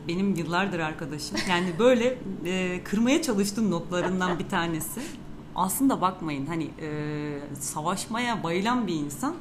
[0.08, 1.38] benim yıllardır arkadaşım.
[1.50, 5.02] Yani böyle e, kırmaya çalıştığım notlarından bir tanesi.
[5.60, 6.90] Aslında bakmayın hani e,
[7.60, 9.36] savaşmaya bayılan bir insan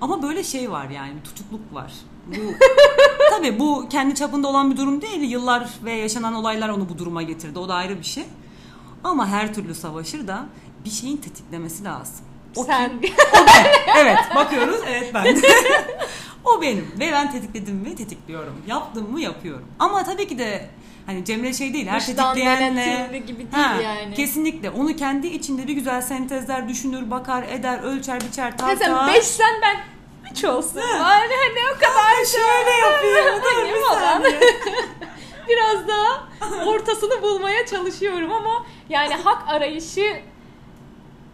[0.00, 1.92] ama böyle şey var yani bir tutukluk var.
[2.26, 2.54] Bu
[3.30, 5.20] tabii bu kendi çapında olan bir durum değil.
[5.20, 7.58] Yıllar ve yaşanan olaylar onu bu duruma getirdi.
[7.58, 8.24] O da ayrı bir şey.
[9.04, 10.46] Ama her türlü savaşır da
[10.84, 12.24] bir şeyin tetiklemesi lazım.
[12.56, 13.00] O Sen.
[13.00, 13.14] Kim?
[13.14, 13.66] O ben.
[13.96, 14.80] Evet bakıyoruz.
[14.86, 15.42] Evet ben.
[16.44, 16.92] o benim.
[17.00, 18.62] Ve ben tetikledim mi tetikliyorum.
[18.66, 19.66] Yaptım mı yapıyorum.
[19.78, 20.70] Ama tabii ki de
[21.06, 21.86] hani Cemre şey değil.
[21.86, 23.18] Her tetikleyenle.
[23.18, 24.14] gibi değil ha, yani.
[24.14, 24.70] Kesinlikle.
[24.70, 28.76] Onu kendi içinde bir güzel sentezler düşünür, bakar, eder, ölçer, biçer, tartar.
[28.78, 29.76] Mesela beşten ben
[30.32, 30.80] üç olsun.
[30.80, 33.42] Yani hani o kadar şöyle yapayım.
[33.44, 34.40] Dur bir saniye.
[35.48, 36.28] Biraz daha
[36.66, 40.22] ortasını bulmaya çalışıyorum ama yani hak arayışı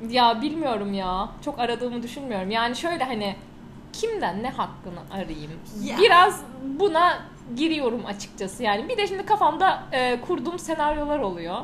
[0.08, 1.28] ya bilmiyorum ya.
[1.44, 2.50] Çok aradığımı düşünmüyorum.
[2.50, 3.36] Yani şöyle hani
[3.92, 5.50] kimden ne hakkını arayayım?
[5.82, 5.98] Ya.
[5.98, 7.18] Biraz buna
[7.56, 8.62] giriyorum açıkçası.
[8.62, 11.56] Yani bir de şimdi kafamda e, kurduğum senaryolar oluyor.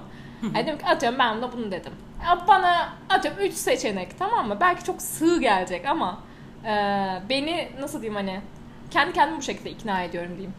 [0.55, 1.93] yani ki atıyorum ben de bunu dedim.
[2.49, 4.57] Bana atıyorum 3 seçenek tamam mı?
[4.61, 6.19] Belki çok sığ gelecek ama
[6.65, 6.69] e,
[7.29, 8.41] beni nasıl diyeyim hani
[8.91, 10.55] kendi kendimi bu şekilde ikna ediyorum diyeyim.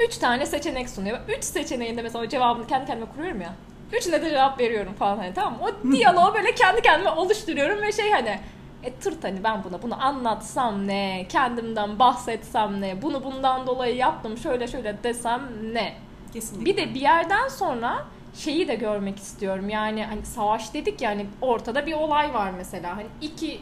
[0.00, 1.18] 3 tane seçenek sunuyor.
[1.38, 3.52] 3 seçeneğinde mesela cevabını kendi kendime kuruyorum ya.
[3.92, 5.58] Üçüne de cevap veriyorum falan hani tamam mı?
[5.62, 8.38] O diyaloğu böyle kendi kendime oluşturuyorum ve şey hani
[8.84, 14.38] e tırt hani ben buna bunu anlatsam ne, kendimden bahsetsem ne, bunu bundan dolayı yaptım
[14.38, 15.42] şöyle şöyle desem
[15.72, 15.94] ne.
[16.32, 16.64] Kesinlikle.
[16.64, 19.68] Bir de bir yerden sonra şeyi de görmek istiyorum.
[19.68, 22.96] Yani hani savaş dedik yani ortada bir olay var mesela.
[22.96, 23.60] Hani iki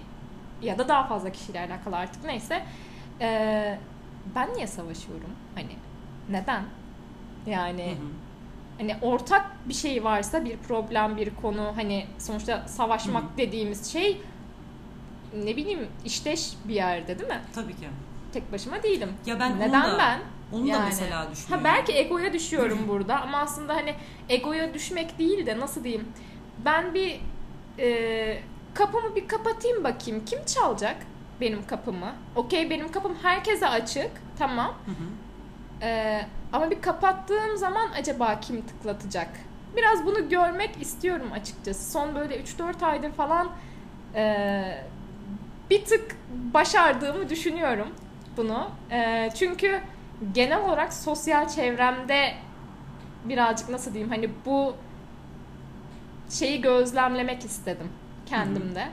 [0.63, 2.63] ya da daha fazla kişiyle alakalı artık neyse.
[3.21, 3.79] Ee,
[4.35, 5.31] ben niye savaşıyorum?
[5.55, 5.77] Hani
[6.31, 6.65] neden?
[7.47, 8.09] Yani hı hı.
[8.79, 13.37] hani ortak bir şey varsa bir problem bir konu hani sonuçta savaşmak hı hı.
[13.37, 14.21] dediğimiz şey
[15.45, 17.41] ne bileyim işteş bir yerde değil mi?
[17.55, 17.89] Tabii ki.
[18.33, 19.09] Tek başıma değilim.
[19.27, 20.21] Ya ben neden da, ben?
[20.53, 20.81] Onu yani.
[20.81, 21.65] da mesela düşünüyorum.
[21.65, 23.95] Ha belki egoya düşüyorum burada ama aslında hani
[24.29, 26.09] egoya düşmek değil de nasıl diyeyim?
[26.65, 27.21] Ben bir
[27.79, 28.43] e,
[28.75, 30.25] kapımı bir kapatayım bakayım.
[30.25, 30.97] Kim çalacak
[31.41, 32.13] benim kapımı?
[32.37, 34.11] Okey benim kapım herkese açık.
[34.39, 34.75] Tamam.
[34.87, 35.05] Hı hı.
[35.83, 39.29] Ee, ama bir kapattığım zaman acaba kim tıklatacak?
[39.77, 41.93] Biraz bunu görmek istiyorum açıkçası.
[41.93, 43.49] Son böyle 3-4 aydır falan
[44.15, 44.85] e,
[45.73, 46.17] bir tık
[46.55, 47.89] başardığımı düşünüyorum
[48.37, 48.71] bunu.
[48.91, 49.81] E, çünkü
[50.35, 52.35] genel olarak sosyal çevremde
[53.25, 54.75] birazcık nasıl diyeyim hani bu
[56.31, 57.89] şeyi gözlemlemek istedim
[58.27, 58.89] kendimde.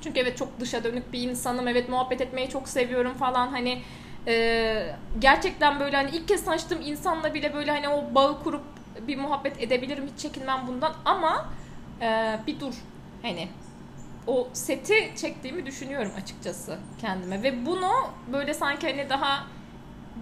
[0.00, 1.68] Çünkü evet çok dışa dönük bir insanım.
[1.68, 3.48] Evet muhabbet etmeyi çok seviyorum falan.
[3.48, 3.82] Hani
[4.26, 8.64] e, gerçekten böyle hani ilk kez tanıştığım insanla bile böyle hani o bağı kurup
[9.08, 10.04] bir muhabbet edebilirim.
[10.14, 11.48] Hiç çekinmem bundan ama
[12.00, 12.74] e, bir dur.
[13.22, 13.48] Hani
[14.30, 17.90] o seti çektiğimi düşünüyorum açıkçası kendime ve bunu
[18.32, 19.46] böyle sanki hani daha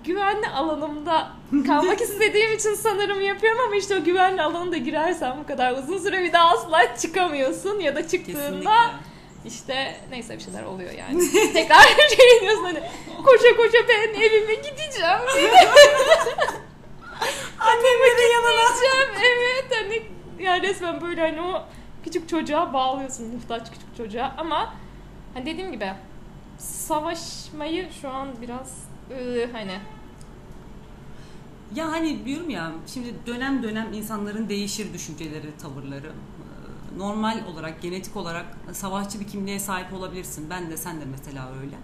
[0.05, 1.29] güvenli alanımda
[1.67, 6.23] kalmak istediğim için sanırım yapıyorum ama işte o güvenli alanında girersen bu kadar uzun süre
[6.23, 8.75] bir daha asla çıkamıyorsun ya da çıktığında Kesinlikle.
[9.45, 11.31] işte neyse bir şeyler oluyor yani.
[11.53, 11.83] Tekrar
[12.17, 12.81] şey diyorsun hani
[13.25, 15.21] koşa koşa ben evime gideceğim.
[17.61, 18.69] Annemlerin yanına.
[19.23, 20.03] Evet hani
[20.45, 21.63] yani resmen böyle hani o
[22.09, 24.75] küçük çocuğa bağlıyorsun muhtaç küçük çocuğa ama
[25.35, 25.93] hani dediğim gibi
[26.59, 29.79] savaşmayı şu an biraz ıı, hani
[31.75, 36.13] ya hani diyorum ya şimdi dönem dönem insanların değişir düşünceleri, tavırları.
[36.97, 40.51] Normal olarak, genetik olarak savaşçı bir kimliğe sahip olabilirsin.
[40.51, 41.77] Ben de sen de mesela öyle.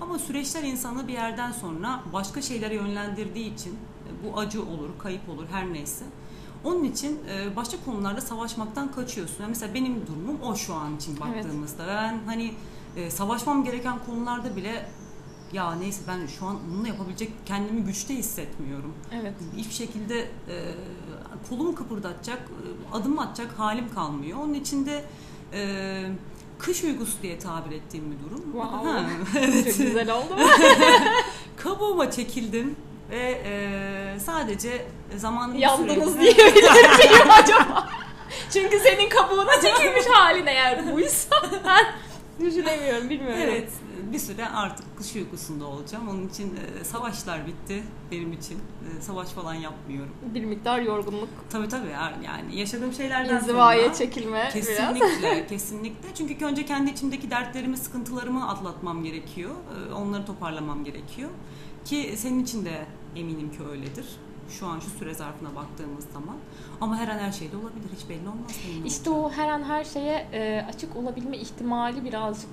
[0.00, 5.28] Ama süreçler insanı bir yerden sonra başka şeylere yönlendirdiği için e, bu acı olur, kayıp
[5.28, 6.04] olur her neyse.
[6.64, 9.36] Onun için e, başka konularda savaşmaktan kaçıyorsun.
[9.40, 11.82] Yani mesela benim durumum o şu an için baktığımızda.
[11.82, 11.94] Evet.
[11.94, 12.54] Ben hani
[12.96, 14.86] e, savaşmam gereken konularda bile
[15.52, 18.94] ya neyse ben şu an bunu yapabilecek kendimi güçte hissetmiyorum.
[19.12, 19.34] Evet.
[19.56, 24.38] Hiçbir şekilde e, kıpırdatacak, e, adım atacak halim kalmıyor.
[24.38, 25.04] Onun için de
[25.52, 26.02] e,
[26.58, 28.42] kış uykusu diye tabir ettiğim bir durum.
[28.42, 28.88] Wow.
[28.88, 29.06] Ha,
[29.38, 29.64] evet.
[29.64, 30.36] Çok güzel oldu.
[31.56, 32.76] Kabuğuma çekildim
[33.10, 34.86] ve e, sadece
[35.16, 37.88] zamanım Yandınız diyebilir miyim acaba?
[38.52, 41.36] Çünkü senin kabuğuna çekilmiş halin eğer buysa
[41.66, 41.86] ben
[42.46, 43.40] düşünemiyorum bilmiyorum.
[43.42, 43.68] Evet
[44.12, 46.08] bir süre artık kış uykusunda olacağım.
[46.08, 48.54] Onun için e, savaşlar bitti benim için.
[48.54, 50.12] E, savaş falan yapmıyorum.
[50.34, 51.28] Bir miktar yorgunluk.
[51.50, 51.88] Tabii tabii
[52.24, 53.94] yani yaşadığım şeylerden İnzivaya sonra.
[53.94, 55.46] çekilme Kesinlikle, biraz.
[55.48, 56.08] kesinlikle.
[56.14, 59.50] Çünkü önce kendi içimdeki dertlerimi, sıkıntılarımı atlatmam gerekiyor.
[59.90, 61.30] E, onları toparlamam gerekiyor.
[61.84, 64.06] Ki senin için de eminim ki öyledir
[64.50, 66.36] şu an şu süre zarfına baktığımız zaman.
[66.80, 67.88] Ama her an her şey de olabilir.
[67.96, 68.50] Hiç belli olmaz.
[68.86, 72.50] İşte o her an her şeye e, açık olabilme ihtimali birazcık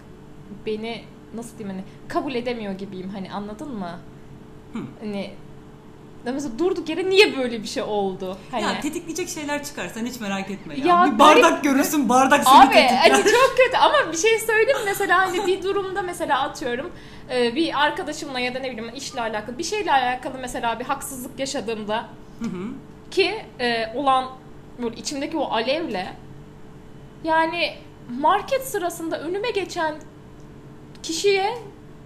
[0.65, 1.03] beni
[1.35, 3.99] nasıl diyeyim hani kabul edemiyor gibiyim hani anladın mı?
[4.73, 4.79] Hı.
[4.99, 5.33] Hani
[6.25, 8.37] mesela durduk yere niye böyle bir şey oldu?
[8.51, 8.63] Hani...
[8.63, 10.85] Ya tetikleyecek şeyler çıkar sen hiç merak etme ya.
[10.85, 11.63] ya bir bardak garip...
[11.63, 16.01] görürsün bardak seni Abi hani çok kötü ama bir şey söyleyeyim mesela hani bir durumda
[16.01, 16.91] mesela atıyorum
[17.31, 21.39] e, bir arkadaşımla ya da ne bileyim işle alakalı bir şeyle alakalı mesela bir haksızlık
[21.39, 22.07] yaşadığımda
[22.39, 22.67] hı hı.
[23.11, 24.29] ki e, olan
[24.81, 26.07] böyle içimdeki o alevle
[27.23, 27.73] yani
[28.09, 29.95] market sırasında önüme geçen
[31.03, 31.57] kişiye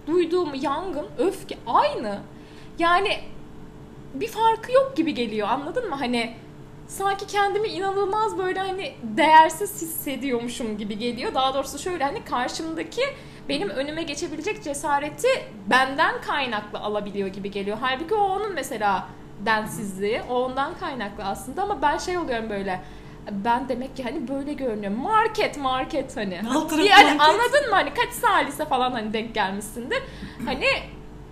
[0.06, 2.18] duyduğum yangın, öfke aynı.
[2.78, 3.18] Yani
[4.14, 5.94] bir farkı yok gibi geliyor anladın mı?
[5.94, 6.34] Hani
[6.86, 11.34] sanki kendimi inanılmaz böyle hani değersiz hissediyormuşum gibi geliyor.
[11.34, 13.02] Daha doğrusu şöyle hani karşımdaki
[13.48, 15.28] benim önüme geçebilecek cesareti
[15.66, 17.78] benden kaynaklı alabiliyor gibi geliyor.
[17.80, 19.08] Halbuki o onun mesela
[19.46, 22.80] densizliği, o ondan kaynaklı aslında ama ben şey oluyorum böyle
[23.30, 24.98] ben demek ki hani böyle görünüyorum.
[24.98, 26.40] Market market hani.
[26.84, 27.20] yani market.
[27.20, 30.02] anladın mı hani kaç salise falan hani denk gelmişsindir.
[30.46, 30.66] Hani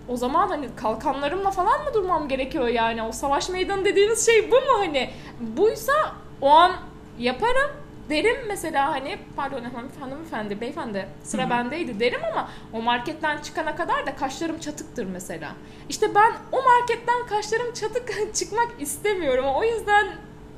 [0.07, 3.03] o zaman hani kalkanlarımla falan mı durmam gerekiyor yani?
[3.03, 5.09] O savaş meydanı dediğiniz şey bu mu hani?
[5.39, 5.93] Buysa
[6.41, 6.71] o an
[7.19, 7.71] yaparım
[8.09, 9.63] derim mesela hani pardon
[9.99, 11.49] hanımefendi beyefendi sıra Hı-hı.
[11.49, 15.51] bendeydi derim ama o marketten çıkana kadar da kaşlarım çatıktır mesela.
[15.89, 19.45] İşte ben o marketten kaşlarım çatık çıkmak istemiyorum.
[19.55, 20.07] O yüzden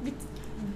[0.05, 0.13] bir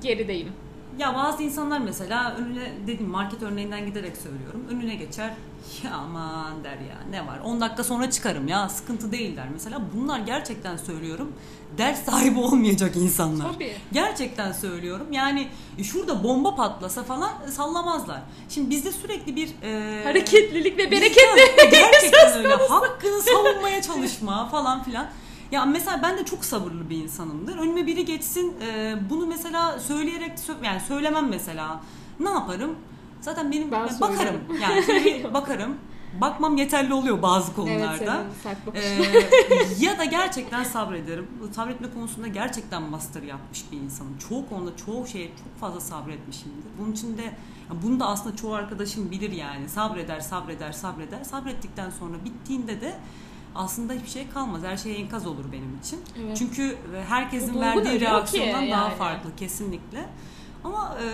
[0.02, 0.54] gerideyim.
[1.00, 4.66] Ya bazı insanlar mesela önüne dedim market örneğinden giderek söylüyorum.
[4.70, 5.34] Önüne geçer.
[5.84, 9.82] Ya aman der ya ne var 10 dakika sonra çıkarım ya sıkıntı değil der mesela.
[9.96, 11.34] Bunlar gerçekten söylüyorum
[11.78, 13.54] ders sahibi olmayacak insanlar.
[13.54, 13.76] Tabii.
[13.92, 15.08] Gerçekten söylüyorum.
[15.12, 15.48] Yani
[15.84, 18.22] şurada bomba patlasa falan sallamazlar.
[18.50, 25.08] Şimdi bizde sürekli bir e, hareketlilik ve bereketli gerçekten öyle hakkını savunmaya çalışma falan filan.
[25.52, 27.58] Ya mesela ben de çok sabırlı bir insanımdır.
[27.58, 30.32] Önüme biri geçsin e, bunu mesela söyleyerek
[30.64, 31.82] yani söylemem mesela.
[32.20, 32.76] Ne yaparım?
[33.22, 34.42] Zaten benim ben bakarım.
[34.62, 35.76] Yani bakarım.
[36.22, 38.24] Bakmam yeterli oluyor bazı konularda.
[38.46, 41.28] Evet, ee, ya da gerçekten sabrederim.
[41.52, 44.18] Sabretme konusunda gerçekten master yapmış bir insanım.
[44.30, 46.70] Çoğu konuda çoğu şeye çok fazla sabretmişimdir.
[46.80, 47.34] Bunun için de
[47.84, 49.70] bunu da aslında çoğu arkadaşım bilir yani.
[49.70, 51.24] Sabreder, sabreder, sabreder.
[51.24, 52.96] Sabrettikten sonra bittiğinde de
[53.56, 54.62] aslında hiçbir şey kalmaz.
[54.64, 56.00] Her şey enkaz olur benim için.
[56.26, 56.38] Evet.
[56.38, 58.72] Çünkü herkesin verdiği reaksiyondan yani.
[58.72, 60.10] daha farklı kesinlikle.
[60.64, 61.08] Ama e,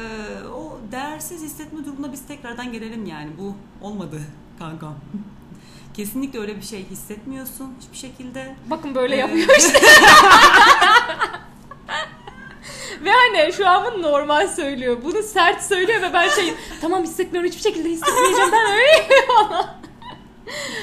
[0.48, 3.30] o değersiz hissetme durumuna biz tekrardan gelelim yani.
[3.38, 4.22] Bu olmadı
[4.60, 4.96] kankam.
[5.94, 8.56] Kesinlikle öyle bir şey hissetmiyorsun hiçbir şekilde.
[8.70, 9.20] Bakın böyle ee...
[9.20, 9.82] yapıyor işte.
[13.02, 14.98] ve hani şu an bunu normal söylüyor.
[15.04, 19.08] Bunu sert söylüyor ve ben şey tamam hissetmiyorum hiçbir şekilde hissetmeyeceğim ben öyle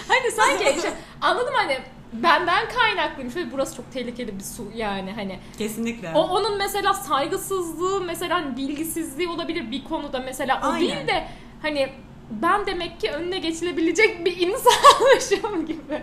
[0.08, 0.92] hani sanki işte,
[1.24, 1.78] anladım hani
[2.12, 5.38] benden kaynaklıymış ve burası çok tehlikeli bir su yani hani.
[5.58, 6.12] Kesinlikle.
[6.14, 10.80] O onun mesela saygısızlığı mesela hani bilgisizliği olabilir bir konuda mesela o Aynen.
[10.80, 11.28] değil de
[11.62, 11.92] hani
[12.30, 16.02] ben demek ki önüne geçilebilecek bir insanmışım gibi.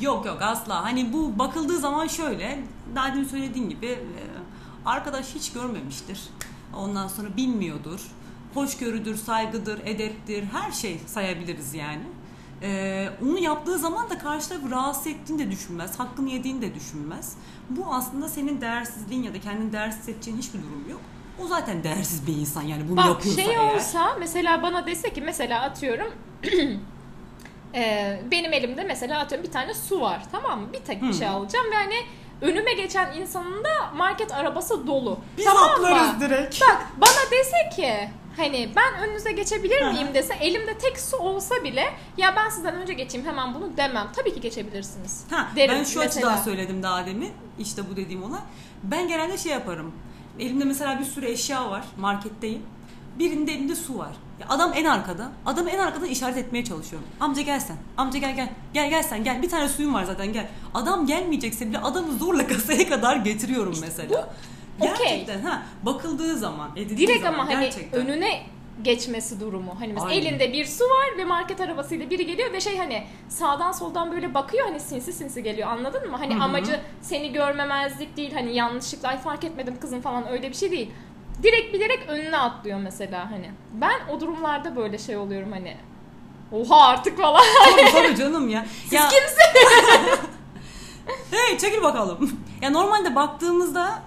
[0.00, 0.84] Yok yok asla.
[0.84, 2.58] Hani bu bakıldığı zaman şöyle
[2.94, 3.98] daha demin söylediğin gibi e,
[4.86, 6.20] arkadaş hiç görmemiştir.
[6.76, 8.00] Ondan sonra bilmiyordur.
[8.54, 12.02] Hoşgörüdür, saygıdır, edeptir her şey sayabiliriz yani.
[12.64, 17.36] Ee, onu yaptığı zaman da karşı tarafı rahatsız ettiğini de düşünmez, hakkını yediğini de düşünmez.
[17.70, 21.00] Bu aslında senin değersizliğin ya da kendini değersiz hissedeceğin hiçbir durum yok.
[21.44, 23.74] O zaten değersiz bir insan yani bunu Bak, yapıyorsa şey eğer.
[23.74, 26.12] olsa mesela bana dese ki mesela atıyorum
[27.74, 30.72] e, benim elimde mesela atıyorum bir tane su var tamam mı?
[30.72, 31.94] Bir tek bir şey alacağım ve hani
[32.40, 35.18] önüme geçen insanın da market arabası dolu.
[35.38, 36.20] Biz tamam atlarız mı?
[36.20, 36.60] direkt.
[36.60, 41.84] Bak bana dese ki hani ben önünüze geçebilir miyim dese elimde tek su olsa bile
[42.16, 44.08] ya ben sizden önce geçeyim hemen bunu demem.
[44.16, 45.24] Tabii ki geçebilirsiniz.
[45.30, 46.30] Ha, derim ben şu mesela.
[46.30, 48.40] açıdan söyledim daha demin işte bu dediğim ona.
[48.82, 49.92] Ben genelde şey yaparım.
[50.38, 52.62] Elimde mesela bir sürü eşya var marketteyim.
[53.18, 54.10] Birinde elinde su var.
[54.40, 55.28] Ya adam en arkada.
[55.46, 57.08] Adamı en arkadan işaret etmeye çalışıyorum.
[57.20, 57.76] Amca gel sen.
[57.96, 58.48] Amca gel gel.
[58.72, 59.42] Gel gel sen gel.
[59.42, 60.48] Bir tane suyum var zaten gel.
[60.74, 64.08] Adam gelmeyecekse bile adamı zorla kasaya kadar getiriyorum mesela.
[64.10, 64.16] Bu
[64.82, 65.50] Gerçekten okay.
[65.50, 68.40] ha bakıldığı zaman Direkt zaman, ama hani önüne
[68.82, 69.80] geçmesi durumu.
[69.80, 70.26] Hani mesela Aynen.
[70.26, 74.34] elinde bir su var ve market arabasıyla biri geliyor ve şey hani sağdan soldan böyle
[74.34, 76.16] bakıyor hani sinsi sinsi geliyor anladın mı?
[76.16, 76.42] Hani Hı-hı.
[76.42, 80.90] amacı seni görmemezlik değil hani yanlışlıkla ay fark etmedim kızım falan öyle bir şey değil.
[81.42, 83.50] Direkt bilerek önüne atlıyor mesela hani.
[83.72, 85.76] Ben o durumlarda böyle şey oluyorum hani.
[86.52, 87.42] Oha artık falan.
[87.70, 88.66] Tabii tabii canım ya.
[88.82, 89.08] Siz ya...
[89.08, 90.18] kimsiniz?
[91.34, 92.30] hey çekil bakalım.
[92.62, 94.02] Ya normalde baktığımızda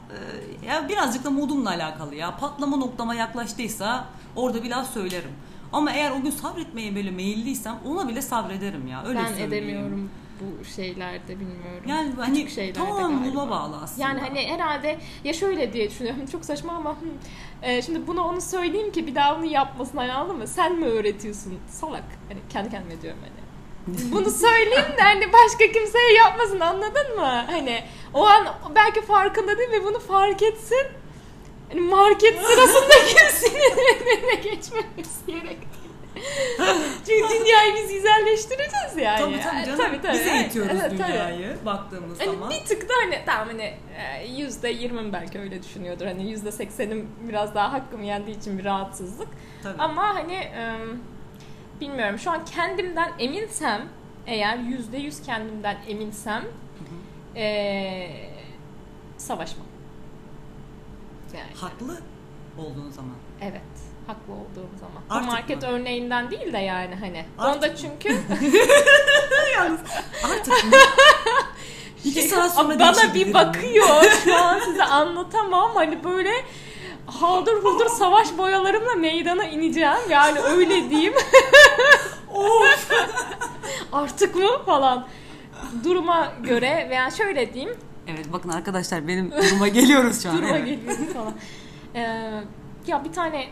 [0.63, 2.37] e, ya birazcık da modumla alakalı ya.
[2.37, 5.31] Patlama noktama yaklaştıysa orada bir laf söylerim.
[5.73, 9.03] Ama eğer o gün sabretmeye böyle meyilliysem ona bile sabrederim ya.
[9.05, 9.53] Öyle ben söyleyeyim.
[9.53, 10.09] edemiyorum
[10.41, 11.83] bu şeylerde bilmiyorum.
[11.87, 14.07] Yani hani şeylerde tamam buna bağlı aslında.
[14.07, 16.95] Yani hani herhalde ya şöyle diye düşünüyorum çok saçma ama
[17.61, 20.47] e, şimdi bunu onu söyleyeyim ki bir daha onu yapmasın anladın mı?
[20.47, 21.59] Sen mi öğretiyorsun?
[21.67, 22.05] Salak.
[22.27, 23.36] Hani kendi kendime diyorum hani.
[23.87, 27.45] Bunu söyleyeyim de hani başka kimseye yapmasın anladın mı?
[27.47, 30.87] Hani o an belki farkında değil ve bunu fark etsin.
[31.69, 35.77] Hani market sırasında kimsenin önüne geçmemesi gerektiğini.
[37.07, 39.19] Çünkü dünyayı biz güzelleştireceğiz yani.
[39.19, 39.77] Tabii tabii canım.
[39.77, 40.13] Tabii, tabii.
[40.13, 41.65] Biz eğitiyoruz evet, dünyayı tabii.
[41.65, 42.49] baktığımız hani zaman.
[42.49, 46.05] Bir tık da hani tamam hani e, yüzde yirmi belki öyle düşünüyordur.
[46.05, 49.29] Hani yüzde seksenim biraz daha hakkım yendiği için bir rahatsızlık.
[49.63, 49.81] Tabii.
[49.81, 50.51] Ama hani
[51.81, 53.81] bilmiyorum şu an kendimden eminsem
[54.27, 56.43] eğer yüzde yüz kendimden eminsem
[57.35, 58.09] ee,
[59.17, 59.67] savaşmam.
[61.33, 61.53] Yani.
[61.55, 61.97] Haklı
[62.57, 63.15] olduğun zaman.
[63.41, 63.61] Evet.
[64.07, 65.03] Haklı olduğum zaman.
[65.09, 65.67] Artık market mı?
[65.67, 67.25] örneğinden değil de yani hani.
[67.37, 68.09] Artık Onda çünkü
[69.55, 69.79] yalnız
[70.23, 70.71] artık mı?
[72.03, 74.03] İki saat sonra Bana bir bakıyor.
[74.23, 75.71] Şu an size anlatamam.
[75.75, 76.31] Hani böyle
[77.05, 80.09] haldır huldur savaş boyalarımla meydana ineceğim.
[80.09, 81.13] Yani öyle diyeyim.
[82.33, 82.91] Of.
[83.91, 85.07] Artık mı falan.
[85.83, 87.77] Duruma göre veya şöyle diyeyim.
[88.07, 90.37] Evet bakın arkadaşlar benim duruma geliyoruz şu an.
[90.37, 90.65] duruma evet.
[90.65, 91.33] geliyoruz falan.
[91.95, 92.43] Ee,
[92.87, 93.47] ya bir tane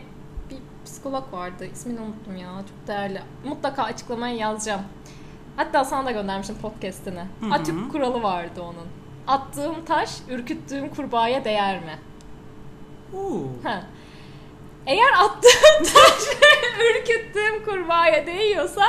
[0.50, 1.66] bir psikolog vardı.
[1.72, 2.48] İsmini unuttum ya.
[2.68, 3.22] Çok değerli.
[3.44, 4.82] Mutlaka açıklamaya yazacağım.
[5.56, 7.22] Hatta sana da göndermiştim podcast'ini.
[7.50, 8.86] Atük kuralı vardı onun.
[9.26, 11.98] Attığım taş ürküttüğüm kurbağaya değer mi?
[13.62, 13.82] Ha.
[14.86, 16.22] Eğer attığım taş
[16.90, 18.82] ürküttüğüm kurbağaya değiyorsa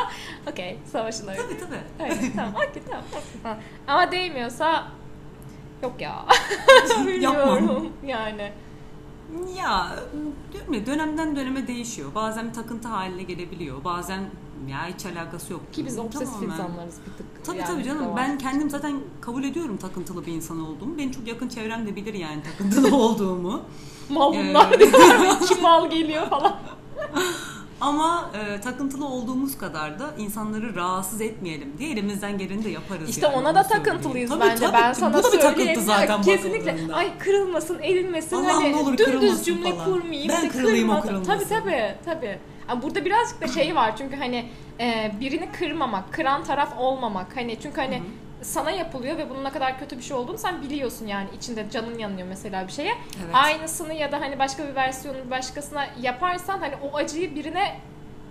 [0.52, 1.42] okey savaşın öyle.
[1.42, 1.80] Tabii tabii.
[2.00, 3.04] Evet, tamam okey tamam.
[3.44, 3.58] tamam.
[3.88, 4.88] Ama değmiyorsa
[5.84, 6.26] yok ya.
[7.08, 8.52] Bilmiyorum yani.
[9.58, 9.96] Ya
[10.54, 12.10] diyorum ya dönemden döneme değişiyor.
[12.16, 13.84] Bazen takıntı haline gelebiliyor.
[13.84, 14.20] Bazen
[14.70, 15.74] ya hiç alakası yok.
[15.74, 16.54] Ki biz obsesif Tamamen.
[16.54, 17.46] insanlarız bir tık.
[17.46, 18.06] Tabii yani tabii canım.
[18.18, 20.98] Ben kendim zaten kabul ediyorum takıntılı bir insan olduğumu.
[20.98, 23.62] Benim çok yakın çevrem de bilir yani takıntılı olduğumu.
[24.10, 25.44] Mal bunlar ee...
[25.44, 26.56] iki mal geliyor falan.
[27.82, 33.10] Ama e, takıntılı olduğumuz kadar da insanları rahatsız etmeyelim diye elimizden geleni de yaparız.
[33.10, 34.66] İşte yani, ona da takıntılıyız tabii, bence.
[34.66, 36.94] Tabii, ben sana bu da bir takıntı zaten Kesinlikle.
[36.94, 38.36] Ay kırılmasın, erilmesin.
[38.36, 39.86] Allah hani ne olur dümdüz cümle falan.
[39.86, 40.30] kurmayayım.
[40.30, 41.34] Ben kırılayım o kırılmasın.
[41.34, 41.96] Tabii tabii.
[42.06, 42.40] tabii.
[42.82, 47.38] Burada birazcık da şey var çünkü hani e, birini kırmamak, kıran taraf olmamak.
[47.38, 50.62] Hani çünkü hani Hı-hı sana yapılıyor ve bunun ne kadar kötü bir şey olduğunu sen
[50.62, 52.94] biliyorsun yani içinde canın yanıyor mesela bir şeye.
[53.26, 53.36] Evet.
[53.36, 57.80] Aynısını ya da hani başka bir versiyonu başkasına yaparsan hani o acıyı birine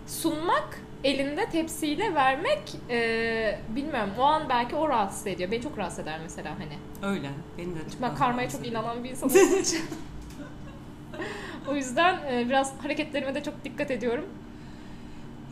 [0.07, 5.51] sunmak elinde tepsiyle vermek e, bilmiyorum o an belki o rahatsız ediyor.
[5.51, 7.13] Beni çok rahatsız eder mesela hani.
[7.13, 7.29] Öyle.
[7.59, 9.81] Beni de ben karmaya çok inanan bir insan olduğum için.
[11.69, 14.25] o yüzden e, biraz hareketlerime de çok dikkat ediyorum.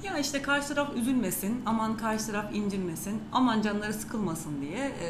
[0.05, 5.09] Ya işte karşı taraf üzülmesin, aman karşı taraf incinmesin, aman canları sıkılmasın diye e,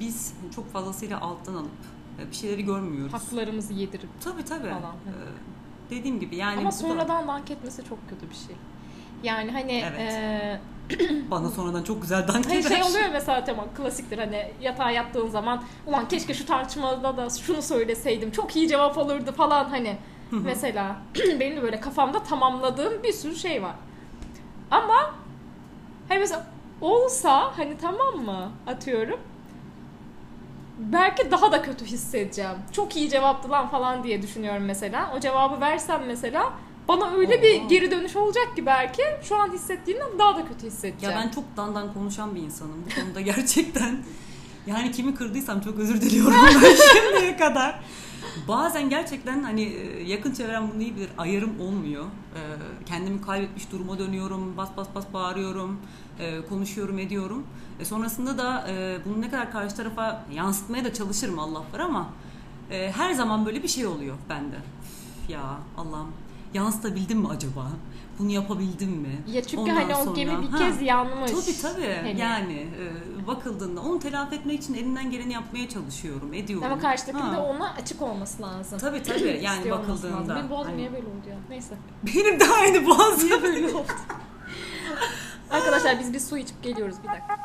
[0.00, 1.70] biz çok fazlasıyla alttan alıp
[2.20, 3.12] e, bir şeyleri görmüyoruz.
[3.12, 4.08] Haklarımızı yedirip.
[4.20, 4.68] Tabii tabii.
[4.68, 4.94] Falan.
[4.94, 5.14] E,
[5.90, 6.58] dediğim gibi yani.
[6.60, 7.28] Ama sonradan da...
[7.28, 8.56] dank etmesi çok kötü bir şey.
[9.22, 10.00] Yani hani evet.
[10.00, 10.60] e,
[11.30, 15.62] bana sonradan çok güzel dank hani şey oluyor mesela tamam klasiktir hani yatağa yattığın zaman
[15.86, 19.96] ulan keşke şu tartışmada da şunu söyleseydim çok iyi cevap olurdu falan hani
[20.30, 20.96] mesela
[21.40, 23.74] benim de böyle kafamda tamamladığım bir sürü şey var.
[24.70, 25.14] Ama
[26.08, 26.46] hani mesela
[26.80, 29.20] olsa hani tamam mı atıyorum
[30.78, 32.56] belki daha da kötü hissedeceğim.
[32.72, 35.12] Çok iyi cevaptı lan falan diye düşünüyorum mesela.
[35.16, 36.52] O cevabı versem mesela
[36.88, 41.16] bana öyle bir geri dönüş olacak ki belki şu an hissettiğimden daha da kötü hissedeceğim.
[41.16, 43.98] Ya ben çok dandan konuşan bir insanım bu konuda gerçekten.
[44.66, 46.34] Yani kimi kırdıysam çok özür diliyorum
[46.92, 47.80] şimdiye kadar.
[48.48, 51.08] Bazen gerçekten hani e, yakın çevrem bunu iyi bilir.
[51.18, 52.04] Ayarım olmuyor.
[52.04, 52.40] E,
[52.86, 54.56] kendimi kaybetmiş duruma dönüyorum.
[54.56, 55.80] Bas bas bas bağırıyorum.
[56.18, 57.46] E, konuşuyorum ediyorum.
[57.82, 58.66] Sonrasında da
[59.04, 62.08] bunu ne kadar karşı tarafa yansıtmaya da çalışırım Allah var ama
[62.70, 64.56] her zaman böyle bir şey oluyor bende.
[65.28, 66.12] Ya Allah'ım
[66.54, 67.70] yansıtabildim mi acaba?
[68.18, 69.22] Bunu yapabildim mi?
[69.32, 71.30] Ya çünkü Ondan hani o gemi bir ha, kez yanmış.
[71.30, 71.94] Tabii tabii.
[71.94, 72.20] Hani.
[72.20, 72.68] Yani
[73.22, 76.66] e, bakıldığında onu telafi etmek için elinden geleni yapmaya çalışıyorum, ediyorum.
[76.66, 78.78] Ama karşıdakinin de ona açık olması lazım.
[78.78, 79.40] Tabii tabii.
[79.44, 80.36] Yani bakıldığında.
[80.36, 80.76] Benim boğazım hani...
[80.76, 81.36] niye böyle oldu ya?
[81.48, 81.74] Neyse.
[82.02, 83.28] Benim de aynı boğazım.
[83.28, 83.86] niye böyle oldu?
[85.50, 87.38] Arkadaşlar biz bir su içip geliyoruz bir dakika.